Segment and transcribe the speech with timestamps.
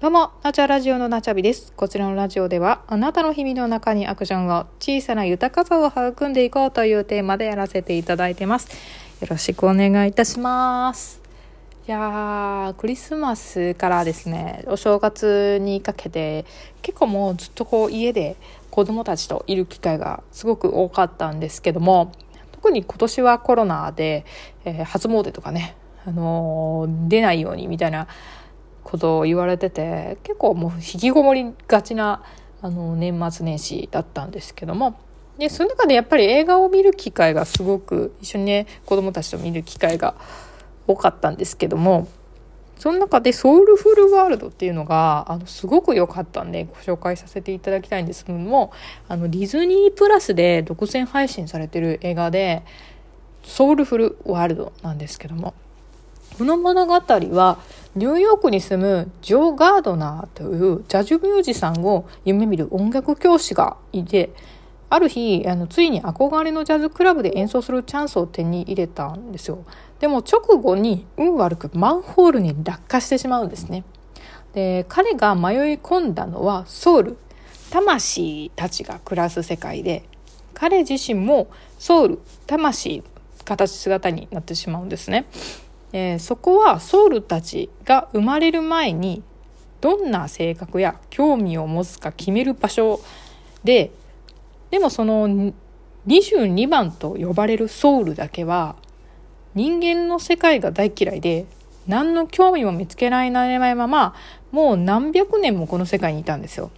[0.00, 1.72] どうも、ナチャラジオのナチャビです。
[1.72, 8.68] こちらのラジオでは、あなたの日々の中にアクションを小さな豊かさを育んでいこうというテーマでやらせていただいてます。
[9.20, 11.20] よろしくお願いいたします。
[11.88, 16.44] いやー、クリスマスからですね、お正月にかけて、
[16.80, 18.36] 結構もうずっとこう家で
[18.70, 22.12] 子供たちといる機会がすごく多かったんですけども、
[22.52, 24.24] 特に今年はコロナで、
[24.64, 25.74] えー初詣とかね、
[26.06, 28.06] あのー出ないようにみたいな
[28.88, 32.22] ことを言われてて結構もう引きこもりがちな
[32.62, 34.98] あの年末年始だったんですけども。
[35.36, 40.16] でその中でやっぱり映画を見る機会がすごく一緒にね子供たちと見る機会が
[40.88, 42.08] 多かったんですけども。
[42.78, 48.72] その中で「ソウルフルワールド」っていうのがあのすごく良かったんでご紹介させていただきたいんですけども。
[49.08, 52.62] あのディズニープラスで独占配信されてる映画で
[53.42, 55.54] 「ソウルフルワールド」なんですけども。
[56.38, 57.58] この物語は
[57.98, 64.30] ニューヨークに住むジョー・ガードナーというジャズミュージシャンを夢見る音楽教師がいて
[64.88, 69.64] ある日あのついに憧れのジャズクラブで演奏するチャンスを手に入れたんですよ。
[69.98, 73.82] でも直後に運悪くマンホールに落下してしまうんですね。
[74.52, 77.16] で彼が迷い込んだのはソウル。
[77.70, 80.04] 魂たちが暮らす世界で
[80.54, 83.02] 彼自身もソウル魂
[83.44, 85.26] 形姿になってしまうんですね。
[85.92, 89.22] えーそこはソウルたちが生まれる前に
[89.80, 93.00] どんな性格や興味を持つか決める場所
[93.64, 93.92] で
[94.70, 95.52] でもその
[96.06, 98.76] 22番と呼ばれるソウルだけは
[99.54, 101.46] 人間の世界が大嫌いで
[101.86, 104.14] 何の興味も見つけられないまま
[104.52, 106.70] もう何百年もこの世界にいたんですよ。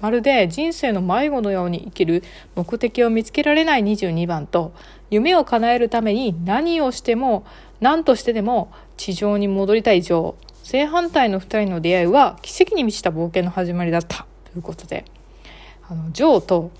[0.00, 2.22] まるで人生の迷子のように生きる
[2.54, 4.72] 目的を見つけられない22番と
[5.10, 7.44] 夢を叶えるために何をしても
[7.80, 15.04] 何としてでも地上に戻りたいジョー正反対の2人の出会いは奇跡に満ちた冒険の始まりだったということで
[15.88, 16.70] あのジョーと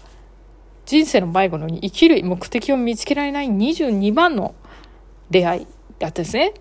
[0.86, 4.54] 人生の迷子のように生きる目的を見つけられない22番の
[5.30, 5.66] 出会い
[5.98, 6.54] だったんですね。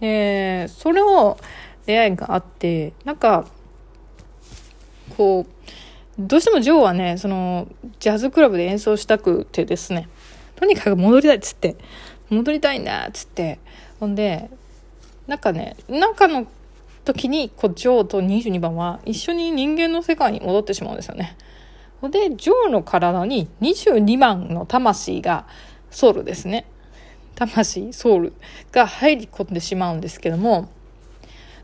[0.00, 1.38] でそれを
[1.86, 3.46] 出会いがあってなんか
[5.16, 5.52] こう
[6.18, 10.08] どうしてもジョーはねそのジャズクラブで演奏したくてですね。
[10.56, 11.76] とにかく戻りたいっつって。
[12.30, 13.58] 戻りたいんだっつって。
[14.00, 14.50] ほんで
[15.26, 16.46] なんかねなんかの
[17.04, 21.36] 時にこうジョーと22番は一緒に人間の世界に戻ってしまうんですよね。
[22.00, 25.46] ほんでジョーの体に22番の魂が
[25.90, 26.66] ソウルですね。
[27.34, 28.32] 魂ソウル
[28.72, 30.68] が入り込んでしまうんですけども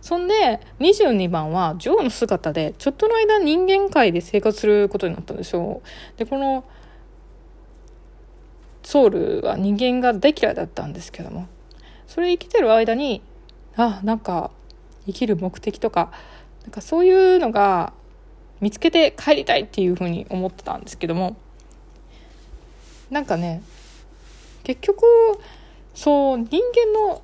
[0.01, 5.83] そんで22番はジョーの姿でちょっとの間人間界で生活することになったんですよ。
[6.17, 6.65] でこの
[8.83, 11.47] ソウルは人間が大嫌いだったんですけども
[12.07, 13.23] それ生きてる間に
[13.77, 14.51] あなんか
[15.07, 16.11] 生きる目的とか
[16.63, 17.93] なんかそういうのが
[18.61, 21.37] 見つけて帰りたいっていうふうに思ってたんですけども
[23.11, 23.63] なんかね
[24.63, 25.05] 結局
[25.95, 27.23] そう人間の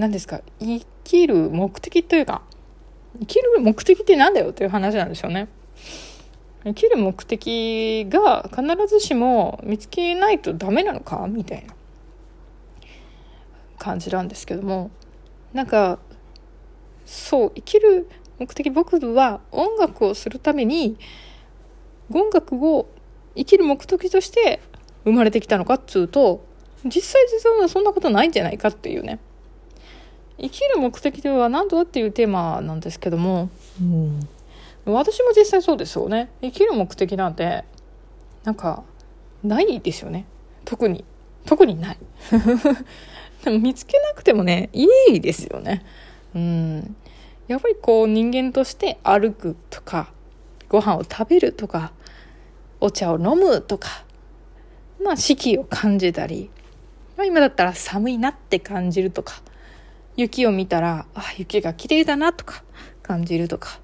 [0.00, 0.40] 何ですか？
[0.58, 2.40] 生きる目的というか
[3.20, 5.48] 生きる目的ってなんだよっていう話なんでしょうね。
[6.64, 11.26] 生きる目的が必ずしも見つけないとダメなのか？
[11.28, 11.74] みたいな
[13.78, 14.90] 感じなんですけども。
[15.52, 15.98] なんか
[17.04, 18.08] そう生きる
[18.38, 20.96] 目的僕は音楽をするために
[22.10, 22.88] 音楽を
[23.36, 24.60] 生きる目的として
[25.04, 26.42] 生まれてきたのかっつうと
[26.84, 29.18] 実際実はそんなことないんじゃないかっていうね。
[30.40, 34.28] 生きる目的では何とだっていうテーマなんですけども、うん、
[34.86, 36.30] 私も実際そうですよね。
[36.40, 37.64] 生きる目的なんて
[38.44, 38.82] なんか
[39.44, 40.26] ないですよね。
[40.64, 41.04] 特に。
[41.46, 41.98] 特にない。
[43.44, 45.84] でも見つけなくてもねいいですよね。
[46.34, 46.96] うん。
[47.48, 50.12] やっぱりこう人間として歩くとか
[50.68, 51.92] ご飯を食べるとか
[52.80, 54.04] お茶を飲むとか
[55.02, 56.48] まあ四季を感じたり
[57.16, 59.42] まあ今だったら寒いなって感じるとか
[60.16, 62.62] 雪を見たらあ雪が綺麗だなとか
[63.02, 63.80] 感じるとか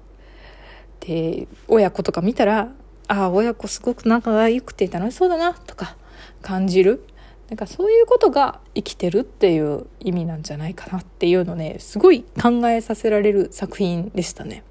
[0.99, 2.71] で親子とか見たら
[3.07, 5.95] あ親子すごく仲が良くて楽しそうだなとか
[6.41, 7.05] 感じる
[7.49, 14.63] なんかそういうことが生きてるっていう意味なんじゃないかなっていうのねすごい考えさせられる作品でしたね。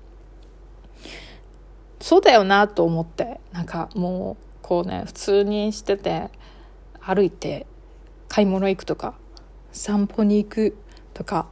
[2.00, 6.30] そうだよなと思ってなんかもうこうね普通にしてて
[7.00, 7.66] 歩いて
[8.28, 9.14] 買い物行くとか
[9.72, 10.76] 散歩に行く
[11.16, 11.46] とか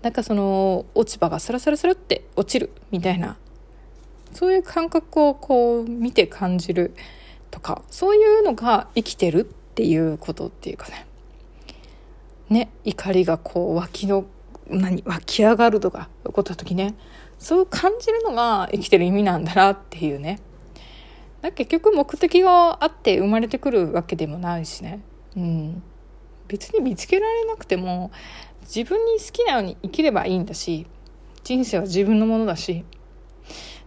[0.00, 3.36] なんかその落ち葉がスラスラスラって落ちるみたいな
[4.32, 6.94] そういう感覚をこう見て感じる
[7.50, 11.06] とかそういうのが生きてるっていうことっていうかね。
[12.48, 14.24] ね怒りがこう湧きの
[14.68, 16.94] 何湧き上がるとか起こった時ね。
[17.38, 20.40] そう感じるのが生きてる意味なんだなっていうね。
[21.42, 25.00] 結局目的があって生まれてくるわけでもないしね、
[25.34, 25.82] うん、
[26.48, 28.10] 別に見つけられなくても
[28.74, 30.86] 自分に好きなように生きればいいんだし
[31.42, 32.84] 人生は自分のものだし。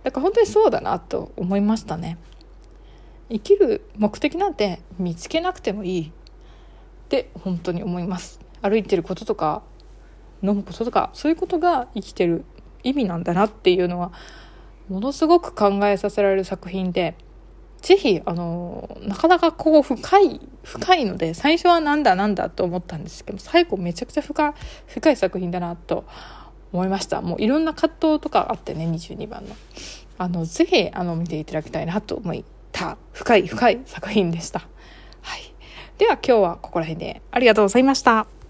[0.03, 2.17] だから本当にそうだなと思いましたね。
[3.29, 6.01] 生きる目的なんて見つけなくてもいい。
[6.09, 6.11] っ
[7.07, 8.41] て本当に思います。
[8.61, 9.61] 歩いてることとか
[10.41, 12.43] 飲むこととかそういうことが生きてる
[12.83, 14.11] 意味なんだなっていうのは
[14.89, 17.15] ものすごく考えさせられる作品で
[17.83, 24.55] ぜひあのなかなかこう深い深いので最初はなんだなんだと思ったんですけど最後めちゃくちゃ深
[24.87, 26.05] 深い作品だなと
[26.71, 27.21] 思いました。
[27.21, 29.55] もういろんな葛藤とかあってね22番の。
[30.17, 32.35] あのぜひあの見ていただきたいなと思っ
[32.71, 32.97] た。
[33.11, 34.61] 深い深い作品でした。
[35.21, 35.53] はい。
[35.97, 38.42] では今日はここら辺でありがとうございました。